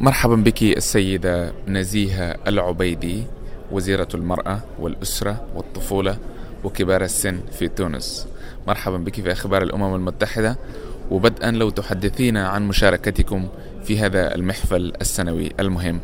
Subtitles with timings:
[0.00, 3.22] مرحبا بك السيدة نزيهة العبيدي
[3.72, 6.18] وزيرة المرأة والأسرة والطفولة
[6.64, 8.28] وكبار السن في تونس.
[8.68, 10.58] مرحبا بك في أخبار الأمم المتحدة
[11.10, 13.48] وبدءا لو تحدثينا عن مشاركتكم
[13.84, 16.00] في هذا المحفل السنوي المهم.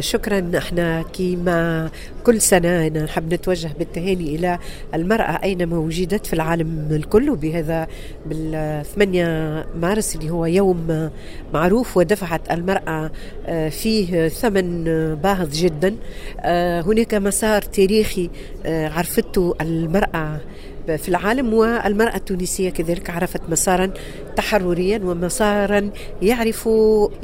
[0.00, 0.50] شكرا.
[0.58, 1.90] إحنا كما
[2.24, 4.58] كل سنة نحب نتوجه بالتهاني إلى
[4.94, 7.86] المرأة أينما وجدت في العالم الكل وبهذا
[8.26, 11.10] بال 8 مارس اللي هو يوم
[11.54, 13.10] معروف ودفعت المرأة
[13.46, 14.84] آه، فيه ثمن
[15.14, 15.96] باهظ جدا.
[16.40, 18.30] آه، هناك مسار تاريخي
[18.66, 20.40] عرفته المرأة.
[20.86, 23.90] في العالم والمرأة التونسية كذلك عرفت مسارا
[24.36, 25.90] تحرريا ومسارا
[26.22, 26.68] يعرف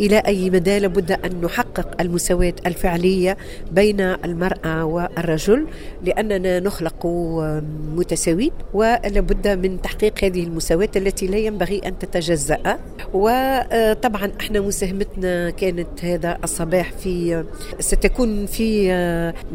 [0.01, 3.37] إلى أي مدى لابد أن نحقق المساواة الفعلية
[3.73, 5.67] بين المرأة والرجل
[6.05, 7.07] لأننا نخلق
[7.97, 12.79] متساوين ولابد من تحقيق هذه المساواة التي لا ينبغي أن تتجزأ.
[13.15, 17.45] وطبعا إحنا مساهمتنا كانت هذا الصباح في
[17.81, 18.89] ستكون في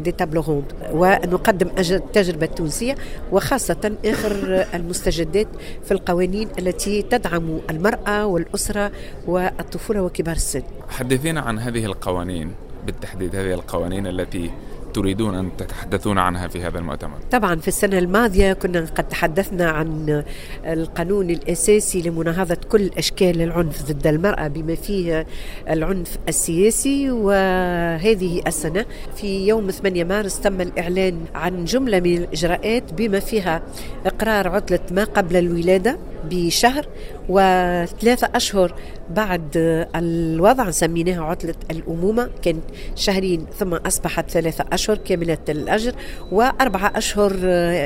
[0.04, 2.94] دي تابلو روند ونقدم التجربة التونسية
[3.32, 5.48] وخاصة آخر المستجدات
[5.84, 8.92] في القوانين التي تدعم المرأة والأسرة
[9.26, 10.62] والطفولة وكبار السن.
[10.88, 12.52] حدثينا عن هذه القوانين
[12.86, 14.50] بالتحديد هذه القوانين التي
[14.94, 20.22] تريدون أن تتحدثون عنها في هذا المؤتمر؟ طبعا في السنة الماضية كنا قد تحدثنا عن
[20.66, 25.26] القانون الأساسي لمناهضة كل أشكال العنف ضد المرأة بما فيه
[25.70, 28.84] العنف السياسي وهذه السنة
[29.16, 33.62] في يوم 8 مارس تم الإعلان عن جملة من الإجراءات بما فيها
[34.06, 35.98] إقرار عطلة ما قبل الولادة
[36.30, 36.86] بشهر
[37.28, 38.74] وثلاثة أشهر
[39.10, 39.56] بعد
[39.94, 42.30] الوضع سميناها عطلة الأمومة.
[42.42, 42.62] كانت
[42.94, 45.92] شهرين ثم أصبحت ثلاثة أشهر كاملة الأجر
[46.32, 47.32] وأربعة أشهر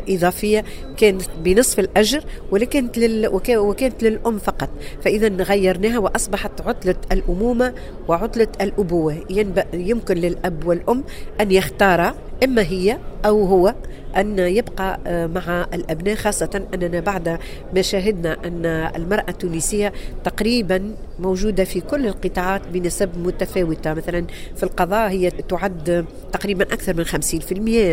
[0.08, 0.64] إضافية
[0.96, 4.68] كانت بنصف الأجر ولكن لل وكانت للأم فقط.
[5.02, 7.74] فإذا غيرناها وأصبحت عطلة الأمومة
[8.08, 9.24] وعطلة الأبوة.
[9.74, 11.04] يمكن للأب والأم
[11.40, 13.74] أن يختارا إما هي أو هو
[14.16, 17.38] أن يبقى آه، مع الأبناء خاصة أننا بعد
[17.74, 19.92] ما شاهدنا أن المرأة التونسية
[20.24, 23.94] تقريبا موجودة في كل القطاعات بنسب متفاوتة.
[23.94, 27.08] مثلا في القضاء هي تعد تقريبا أكثر من 50%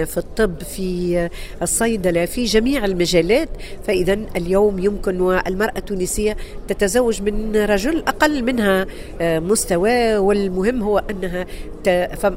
[0.05, 1.29] في الطب في
[1.61, 3.49] الصيدلة في جميع المجالات.
[3.87, 8.85] فإذا اليوم يمكن والمرأة التونسية تتزوج من رجل أقل منها
[9.21, 10.17] آه، مستوى.
[10.17, 11.45] والمهم هو أنها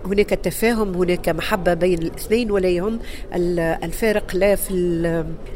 [0.05, 2.99] هناك تفاهم هناك محبة بين الاثنين ولا يهم
[3.85, 4.75] الفارق لا في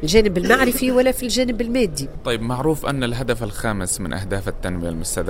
[0.03, 2.09] الجانب المعرفي ولا في الجانب المادي.
[2.25, 5.26] طيب معروف أن الهدف الخامس من أهداف التنمية المستدامة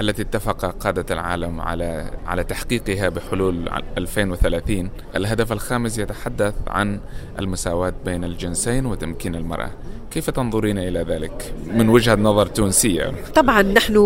[0.00, 3.68] التي اتفق قادة العالم على على تحقيقها بحلول
[3.98, 7.00] 2030 الهدف الخامس يتحدث عن
[7.38, 9.70] المساواة بين الجنسين وتمكين المرأة
[10.10, 13.96] كيف تنظرين إلى ذلك من وجهة نظر تونسية؟ طبعا نحن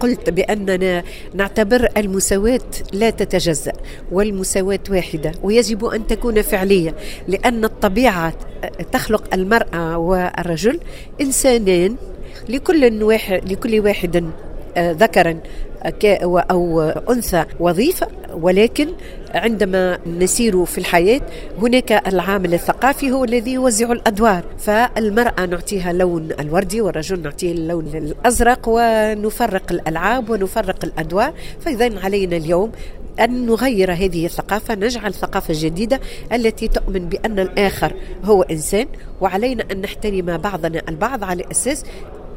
[0.00, 1.02] قلت بأننا
[1.34, 2.60] نعتبر المساواة
[2.92, 3.72] لا تتجزأ
[4.12, 6.94] والمساواة واحدة ويجب أن تكون فعلية
[7.28, 8.34] لأن الطبيعة
[8.92, 10.80] تخلق المرأة والرجل
[11.20, 11.96] إنسانين
[12.48, 14.45] لكل واحد لكل واحد آه،
[14.78, 15.40] ذكرا
[16.50, 18.06] أو أنثى وظيفة.
[18.34, 18.88] ولكن
[19.34, 21.20] عندما نسير في الحياة
[21.58, 24.44] هناك العامل الثقافي هو الذي يوزع الأدوار.
[24.58, 31.32] فالمرأة نعطيها اللون الوردي والرجل نعطيه اللون الأزرق ونفرق الألعاب ونفرق الأدوار.
[31.60, 32.72] فإذا علينا اليوم
[33.20, 36.00] أن نغير هذه الثقافة نجعل ثقافة جديدة
[36.32, 37.92] التي تؤمن بأن الآخر
[38.24, 38.86] هو إنسان.
[39.20, 41.84] وعلينا أن نحترم بعضنا البعض على أساس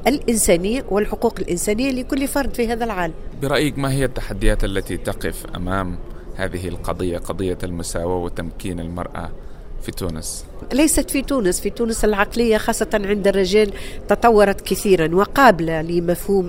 [0.08, 3.14] الإنسانية والحقوق الإنسانية لكل فرد في هذا العالم.
[3.42, 5.98] برأيك ما هي التحديات التي تقف أمام
[6.36, 9.32] هذه القضية قضية المساواة وتمكين المرأة
[9.82, 13.72] في تونس؟ ليست في تونس في تونس العقلية خاصة عند الرجال
[14.08, 16.48] تطورت كثيرا وقابلة لمفهوم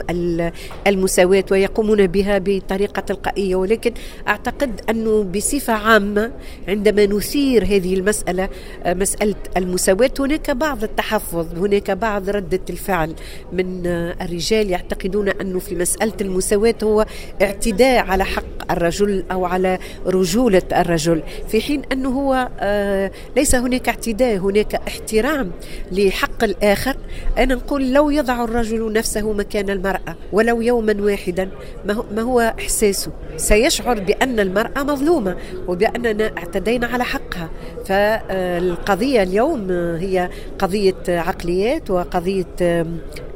[0.87, 3.57] المساواة ويقومون بها بطريقة تلقائية.
[3.57, 3.93] ولكن
[4.29, 6.33] أعتقد أنه بصفة عامة
[6.69, 8.49] عندما نثير هذه المسألة
[8.87, 13.15] مسألة المساواة هناك بعض التحفظ هناك بعض ردة الفعل
[13.53, 13.87] من
[14.21, 17.07] الرجال يعتقدون أنه في مسألة المساواة هو
[17.43, 23.89] اعتداء على حق الرجل أو على رجولة الرجل في حين أنه هو آه، ليس هناك
[24.01, 25.51] اعتداء هناك احترام
[25.93, 26.97] لحق الآخر.
[27.39, 31.49] أنا نقول لو يضع الرجل نفسه مكان المرأة ولو يوما واحدا
[31.85, 35.37] ما هو إحساسه؟ سيشعر بأن المرأة مظلومة
[35.69, 37.51] وبأننا اعتدينا على حقها.
[37.87, 39.71] فالقضية اليوم
[40.01, 42.87] هي قضية عقليات وقضية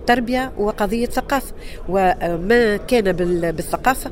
[0.06, 1.52] تربية وقضية ثقافة
[1.88, 3.12] وما كان
[3.52, 4.10] بالثقافة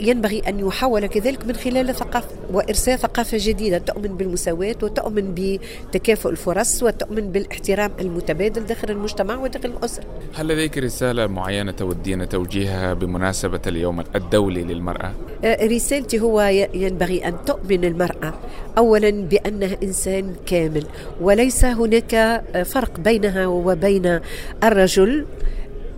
[0.00, 3.78] ينبغي أن يحول كذلك من خلال الثقافة وإرساء ثقافة جديدة.
[3.78, 10.04] تؤمن بالمساواة وتؤمن بتكافؤ الفرص وتؤمن بالاحترام المتبادل داخل المجتمع وداخل الأسرة.
[10.34, 15.12] هل لديك رسالة معينة تودين توجيهها بمناسبة اليوم الدولي للمرأة؟
[15.44, 16.40] آه، رسالتي هو
[16.74, 18.34] ينبغي أن تؤمن المرأة
[18.78, 20.84] أولا بأنها إنسان كامل
[21.20, 24.20] وليس هناك فرق بينها وبين
[24.64, 25.11] الرجل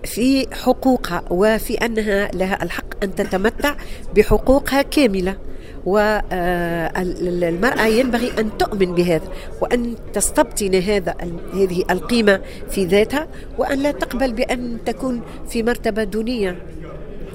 [0.04, 3.74] في حقوقها وفي أنها لها الحق أن تتمتع
[4.16, 5.36] بحقوقها كاملة.
[5.84, 9.28] والمرأة ينبغي أن تؤمن بهذا
[9.60, 11.14] وأن تستبطن هذا
[11.54, 12.40] هذه القيمة
[12.70, 13.28] في ذاتها
[13.58, 16.56] وأن لا تقبل بأن تكون في مرتبة دونية.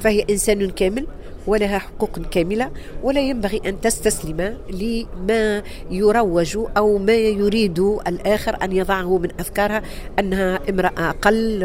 [0.02, 1.06] فهي إنسان كامل
[1.50, 2.72] ولها حقوق كاملة
[3.04, 9.82] ولا ينبغي أن تستسلم لما يروج أو ما يريد الآخر أن يضعه من أفكارها
[10.20, 11.60] أنها امرأة أقل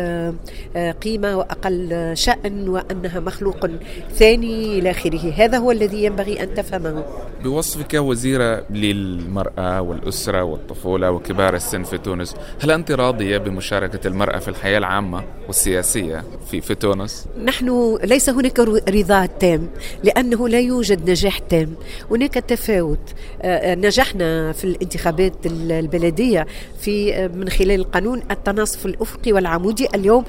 [0.76, 3.66] آه، قيمة وأقل شأن وأنها مخلوق
[4.14, 5.32] ثاني إلى آخره.
[5.36, 7.04] هذا هو الذي ينبغي أن تفهمه.
[7.44, 14.48] بوصفك وزيرة للمرأة والأسرة والطفولة وكبار السن في تونس هل أنت راضية بمشاركة المرأة في
[14.48, 19.68] الحياة العامة والسياسية في, في تونس؟ نحن ليس هناك رضا تام.
[20.04, 21.74] لأنه لا يوجد نجاح تام.
[22.10, 22.98] هناك تفاوت.
[23.42, 26.46] آه، آه، نجحنا في الانتخابات البلدية
[26.80, 29.88] في آه، من خلال القانون التناصف الأفقي والعمودي.
[29.94, 30.24] اليوم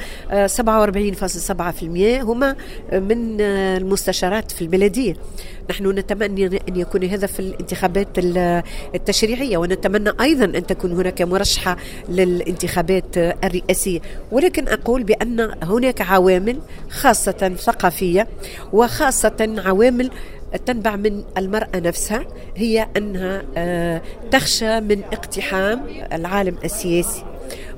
[0.45, 2.55] 47.7% هما
[2.93, 5.15] من المستشارات في البلدية.
[5.69, 8.07] نحن نتمنى أن يكون هذا في الانتخابات
[8.95, 11.77] التشريعية ونتمنى أيضا أن تكون هناك مرشحة
[12.09, 13.99] للانتخابات الرئاسية.
[14.31, 16.59] ولكن أقول بأن هناك عوامل
[16.89, 18.27] خاصة ثقافية
[18.73, 19.24] وخاصة
[19.59, 20.11] عوامل
[20.65, 22.25] تنبع من المرأة نفسها
[22.55, 24.01] هي أنها آه،
[24.31, 25.81] تخشى من اقتحام
[26.13, 27.23] العالم السياسي.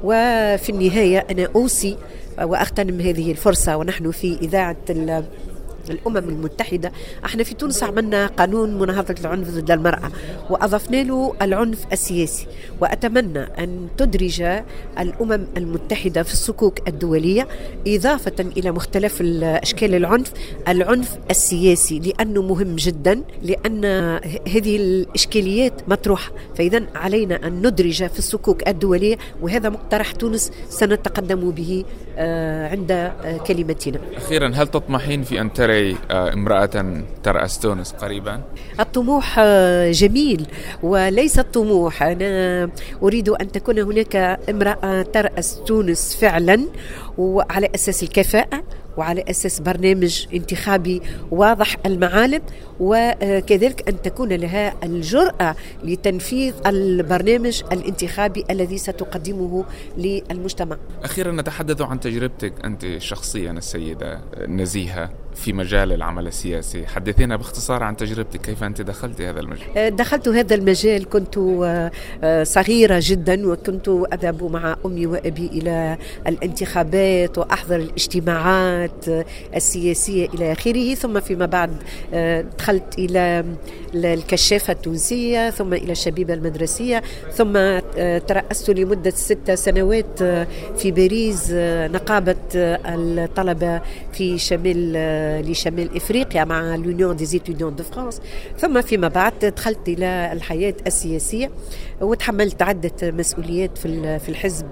[0.04, 1.98] وفي النهاية أنا أوصي
[2.42, 4.78] وأغتنم هذه الفرصة ونحن في إذاعة
[5.90, 6.92] الأمم المتحدة.
[7.26, 10.12] إحنا في تونس عملنا قانون مناهضة العنف ضد المرأة
[10.50, 12.48] وأضفنا له العنف السياسي.
[12.82, 14.42] وأتمنى أن تدرج
[15.00, 17.48] الأمم المتحدة في الصكوك الدولية
[17.88, 20.32] إضافة إلى مختلف أشكال العنف
[20.68, 23.86] العنف السياسي لأنه مهم جدا لأن
[24.48, 26.32] هذه الإشكاليات مطروحة.
[26.56, 31.86] فإذا علينا أن ندرج في الصكوك الدولية وهذا مقترح تونس سنتقدم به
[32.18, 34.00] آه، عند آه، كلمتنا.
[34.18, 38.42] أخيرا هل تطمحين في أن ترى آه، امرأة ترأس تونس قريبا؟
[38.80, 39.40] الطموح
[39.92, 40.48] جميل
[40.84, 42.70] وليس الطموح أنا
[43.04, 44.16] أريد أن تكون هناك
[44.50, 46.68] امرأة ترأس تونس فعلا
[47.18, 48.64] وعلى أساس الكفاءة
[48.98, 51.02] وعلى أساس برنامج انتخابي
[51.32, 52.42] واضح المعالم
[52.80, 59.66] وكذلك أن تكون لها الجرأة لتنفيذ البرنامج الانتخابي الذي ستقدمه
[59.98, 60.78] للمجتمع.
[61.04, 66.88] أخيرا نتحدث عن تجربتك أنت شخصيا السيدة نزيهة في مجال العمل السياسي.
[66.88, 68.42] حدثينا باختصار عن تجربتك.
[68.42, 71.10] كيف أنت دخلت هذا المجال؟ دخلت هذا المجال.
[71.10, 71.38] كنت
[72.24, 75.98] آه، صغيرة جدا وكنت أذهب مع أمي وأبي إلى
[76.28, 79.06] الانتخابات وأحضر الاجتماعات
[79.56, 80.96] السياسية إلى آخره.
[80.96, 81.72] ثم فيما بعد
[82.60, 83.46] دخلت إلى
[83.96, 87.04] الكشافة التونسية ثم إلى الشبيبة المدرسية
[87.34, 87.54] ثم
[88.28, 90.24] ترأست لمدة ست سنوات
[90.78, 91.52] في باريس
[91.94, 93.82] نقابة الطلبة
[94.14, 94.98] في شمال
[95.42, 98.22] لشمال إفريقيا مع l'Union des étudiants de France
[98.60, 101.52] ثم فيما بعد دخلت إلى الحياة السياسية
[102.02, 104.68] وتحملت عدة مسؤوليات في الحزب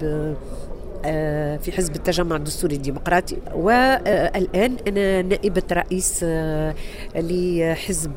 [1.07, 3.37] آه، في حزب التجمع الدستوري الديمقراطي.
[3.55, 6.75] والآن أنا نائبة رئيس آه،
[7.15, 8.11] لحزب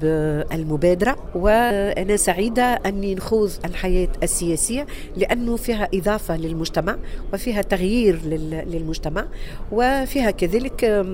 [0.52, 1.16] المبادرة.
[1.35, 6.97] وأنا سعيدة أني نخوض الحياة السياسية لأنه فيها إضافة للمجتمع
[7.33, 8.21] وفيها تغيير
[8.66, 9.26] للمجتمع.
[9.73, 11.04] وفيها كذلك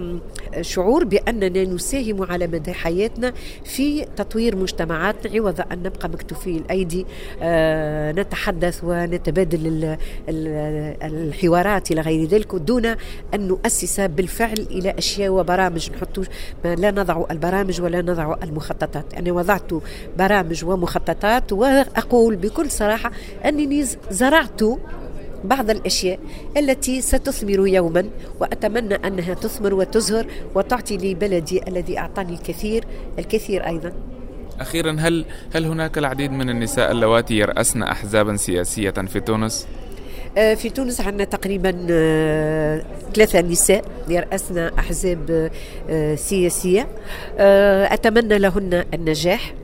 [0.60, 3.32] شعور بأننا نساهم على مدى حياتنا
[3.64, 7.06] في تطوير مجتمعاتنا عوض أن نبقى مكتوفي الأيدي
[7.42, 9.96] آه، نتحدث ونتبادل
[10.28, 12.86] الحوار القرارات إلى غير ذلك دون
[13.34, 16.20] أن نؤسس بالفعل إلى أشياء وبرامج نحط
[16.64, 19.14] لا نضع البرامج ولا نضع المخططات.
[19.14, 19.70] أنا وضعت
[20.18, 23.12] برامج ومخططات وأقول بكل صراحة
[23.44, 24.62] أنني زرعت
[25.44, 26.18] بعض الأشياء
[26.56, 28.10] التي ستثمر يوما
[28.40, 32.84] وأتمنى أنها تثمر وتزهر وتعطي لبلدي الذي أعطاني الكثير
[33.18, 33.92] الكثير أيضا.
[34.60, 35.24] أخيرا هل
[35.54, 39.66] هل هناك العديد من النساء اللواتي يرأسن احزابا سياسية في تونس؟
[40.38, 42.84] آه، في تونس عندنا تقريبا آه،
[43.14, 45.50] ثلاثة نساء يرأسن أحزاب
[45.90, 46.88] آه، سياسية
[47.92, 49.54] أتمنى لهن النجاح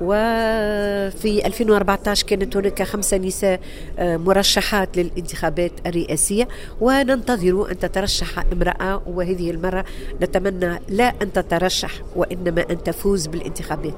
[0.00, 3.60] وفي 2014 كانت هناك خمسة نساء
[3.98, 6.48] آه، مرشحات للانتخابات الرئاسية.
[6.80, 9.84] وننتظر أن تترشح امرأة وهذه المرة
[10.22, 13.94] نتمنى لا أن تترشح وإنما أن تفوز بالانتخابات.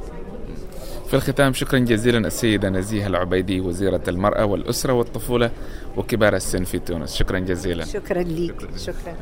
[1.08, 5.50] في الختام شكرا جزيلا السيدة نزيهة العبيدي وزيرة المرأة والأسرة والطفولة
[5.96, 7.14] وكبار السن في تونس.
[7.14, 7.84] شكرا جزيلا.
[7.84, 9.16] شكرا لك شكرا, شكرا.